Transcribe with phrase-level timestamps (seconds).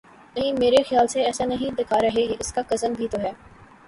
[0.35, 3.31] نہیں میرے خیال سے ایسا نہیں دکھا رہے یہ اس کا کزن بھی تو ہے